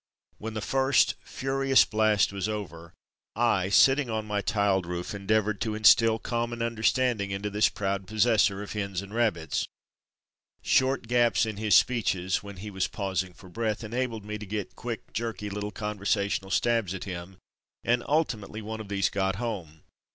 [0.39, 2.95] When the first, furious blast was over
[3.35, 6.17] I, 284 From Mud to Mufti sitting on my tiled roof, endeavoured to in stil
[6.17, 9.67] calm and understanding into this proud possessor of hens and rabbits.
[10.63, 14.75] Short gaps in his speeches (when he was pausing for breath) enabled me to get
[14.75, 17.37] quick, jerky little conversational stabs at him,
[17.83, 19.83] and ultimately one of these got home.